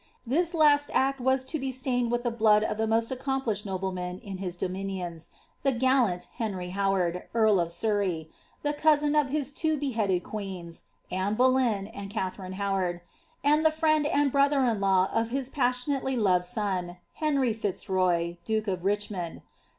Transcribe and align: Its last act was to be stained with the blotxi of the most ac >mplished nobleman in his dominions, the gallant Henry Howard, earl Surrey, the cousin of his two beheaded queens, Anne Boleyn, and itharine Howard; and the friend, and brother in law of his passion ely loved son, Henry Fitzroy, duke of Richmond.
Its 0.27 0.55
last 0.55 0.89
act 0.95 1.19
was 1.21 1.45
to 1.45 1.59
be 1.59 1.71
stained 1.71 2.09
with 2.11 2.23
the 2.23 2.31
blotxi 2.31 2.63
of 2.71 2.77
the 2.77 2.87
most 2.87 3.11
ac 3.11 3.21
>mplished 3.21 3.67
nobleman 3.67 4.17
in 4.21 4.37
his 4.39 4.55
dominions, 4.55 5.29
the 5.61 5.71
gallant 5.71 6.27
Henry 6.37 6.69
Howard, 6.71 7.25
earl 7.35 7.69
Surrey, 7.69 8.27
the 8.63 8.73
cousin 8.73 9.13
of 9.15 9.29
his 9.29 9.51
two 9.51 9.77
beheaded 9.77 10.23
queens, 10.23 10.85
Anne 11.11 11.35
Boleyn, 11.35 11.85
and 11.85 12.09
itharine 12.11 12.53
Howard; 12.53 13.01
and 13.43 13.63
the 13.63 13.69
friend, 13.69 14.07
and 14.07 14.31
brother 14.31 14.65
in 14.65 14.81
law 14.81 15.07
of 15.13 15.29
his 15.29 15.51
passion 15.51 15.93
ely 15.93 16.15
loved 16.15 16.45
son, 16.45 16.97
Henry 17.13 17.53
Fitzroy, 17.53 18.37
duke 18.43 18.67
of 18.67 18.83
Richmond. 18.83 19.43